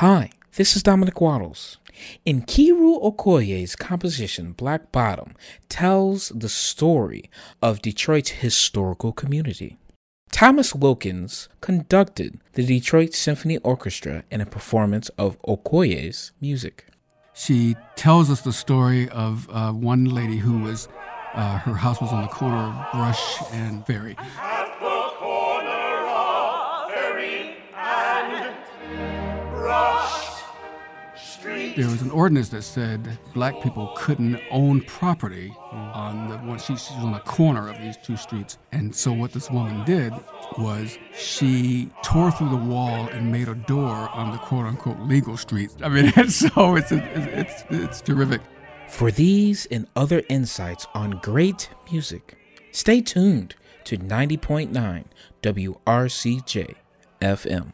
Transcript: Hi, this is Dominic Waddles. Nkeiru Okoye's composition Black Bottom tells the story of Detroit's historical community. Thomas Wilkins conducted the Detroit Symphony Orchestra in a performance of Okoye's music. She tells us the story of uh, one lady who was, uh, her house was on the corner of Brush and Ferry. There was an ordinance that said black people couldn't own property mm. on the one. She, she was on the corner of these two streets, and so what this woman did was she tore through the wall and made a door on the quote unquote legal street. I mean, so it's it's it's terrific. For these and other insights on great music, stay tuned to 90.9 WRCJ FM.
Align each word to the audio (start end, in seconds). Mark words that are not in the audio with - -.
Hi, 0.00 0.28
this 0.56 0.76
is 0.76 0.82
Dominic 0.82 1.22
Waddles. 1.22 1.78
Nkeiru 2.26 3.02
Okoye's 3.02 3.74
composition 3.74 4.52
Black 4.52 4.92
Bottom 4.92 5.32
tells 5.70 6.28
the 6.28 6.50
story 6.50 7.30
of 7.62 7.80
Detroit's 7.80 8.28
historical 8.28 9.10
community. 9.14 9.78
Thomas 10.30 10.74
Wilkins 10.74 11.48
conducted 11.62 12.38
the 12.52 12.66
Detroit 12.66 13.14
Symphony 13.14 13.56
Orchestra 13.56 14.22
in 14.30 14.42
a 14.42 14.44
performance 14.44 15.08
of 15.16 15.40
Okoye's 15.44 16.32
music. 16.42 16.88
She 17.32 17.74
tells 17.94 18.28
us 18.28 18.42
the 18.42 18.52
story 18.52 19.08
of 19.08 19.48
uh, 19.50 19.72
one 19.72 20.04
lady 20.04 20.36
who 20.36 20.58
was, 20.58 20.88
uh, 21.32 21.56
her 21.60 21.72
house 21.72 22.02
was 22.02 22.12
on 22.12 22.20
the 22.20 22.28
corner 22.28 22.58
of 22.58 22.92
Brush 22.92 23.40
and 23.50 23.86
Ferry. 23.86 24.14
There 31.42 31.88
was 31.88 32.02
an 32.02 32.10
ordinance 32.10 32.48
that 32.50 32.62
said 32.62 33.18
black 33.34 33.60
people 33.62 33.92
couldn't 33.96 34.40
own 34.50 34.80
property 34.82 35.48
mm. 35.50 35.96
on 35.96 36.28
the 36.28 36.36
one. 36.38 36.58
She, 36.58 36.76
she 36.76 36.94
was 36.94 37.04
on 37.04 37.12
the 37.12 37.20
corner 37.20 37.68
of 37.68 37.78
these 37.80 37.96
two 37.96 38.16
streets, 38.16 38.58
and 38.72 38.94
so 38.94 39.12
what 39.12 39.32
this 39.32 39.50
woman 39.50 39.84
did 39.84 40.12
was 40.58 40.98
she 41.14 41.90
tore 42.02 42.30
through 42.30 42.50
the 42.50 42.56
wall 42.56 43.08
and 43.08 43.30
made 43.30 43.48
a 43.48 43.54
door 43.54 44.08
on 44.10 44.32
the 44.32 44.38
quote 44.38 44.66
unquote 44.66 44.98
legal 45.00 45.36
street. 45.36 45.70
I 45.82 45.88
mean, 45.88 46.12
so 46.28 46.76
it's 46.76 46.92
it's 46.92 47.64
it's 47.70 48.00
terrific. 48.00 48.40
For 48.88 49.10
these 49.10 49.66
and 49.66 49.86
other 49.96 50.22
insights 50.28 50.86
on 50.94 51.20
great 51.22 51.68
music, 51.90 52.38
stay 52.72 53.00
tuned 53.00 53.54
to 53.84 53.98
90.9 53.98 55.04
WRCJ 55.42 56.74
FM. 57.20 57.72